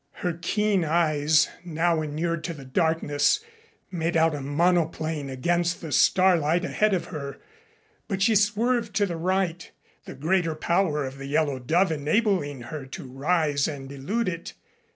Her 0.25 0.33
keen 0.33 0.83
eyes, 0.83 1.47
now 1.63 2.01
inured 2.01 2.43
to 2.45 2.55
the 2.55 2.65
darkness, 2.65 3.39
made 3.91 4.17
out 4.17 4.33
a 4.33 4.41
monoplane 4.41 5.29
against 5.29 5.79
the 5.79 5.91
starlight 5.91 6.65
ahead 6.65 6.95
of 6.95 7.05
her 7.13 7.37
but 8.07 8.19
she 8.19 8.33
swerved 8.33 8.95
to 8.95 9.05
the 9.05 9.15
right, 9.15 9.69
the 10.05 10.15
greater 10.15 10.55
power 10.55 11.05
of 11.05 11.19
the 11.19 11.27
Yellow 11.27 11.59
Dove 11.59 11.91
enabling 11.91 12.61
her 12.73 12.87
to 12.87 13.03
rise 13.11 13.67
and 13.67 13.91
elude 13.91 14.27
it. 14.27 14.53